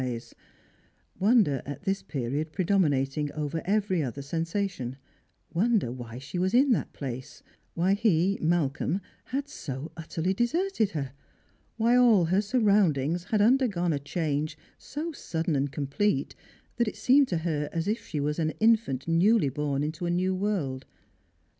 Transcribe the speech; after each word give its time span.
s,— 0.03 0.33
wonder 1.19 1.61
at 1.63 1.83
this 1.83 2.01
period 2.01 2.51
predominating 2.51 3.31
over 3.33 3.61
every 3.65 4.01
other 4.01 4.23
sen&ation— 4.23 4.95
wonder 5.53 5.91
why 5.91 6.17
she 6.17 6.39
was 6.39 6.55
in 6.55 6.71
that 6.71 6.91
place; 6.91 7.43
why 7.75 7.93
he, 7.93 8.35
Mal 8.41 8.67
colm, 8.71 8.99
had 9.25 9.47
so 9.47 9.91
utterly 9.95 10.33
deserted 10.33 10.89
her; 10.93 11.11
why 11.77 11.95
all 11.95 12.25
her 12.25 12.41
surroundings 12.41 13.25
had 13.25 13.43
undergone 13.43 13.93
a 13.93 13.99
change 13.99 14.57
so 14.79 15.11
sudden 15.11 15.55
and 15.55 15.71
complete 15.71 16.33
that 16.77 16.87
it 16.87 16.95
seemed 16.95 17.27
to 17.27 17.37
her 17.37 17.69
as 17.71 17.87
if 17.87 18.03
she 18.07 18.19
was 18.19 18.39
an 18.39 18.53
infant 18.59 19.07
newly 19.07 19.49
born 19.49 19.83
into 19.83 20.07
a 20.07 20.09
new 20.09 20.33
world— 20.33 20.83
Strangers 20.87 20.89
and 20.89 20.99
Pilyrims. 20.99 21.47